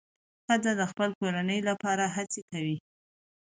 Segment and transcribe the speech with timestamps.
[0.45, 2.77] ښځه د خپل کورنۍ لپاره هڅې کوي.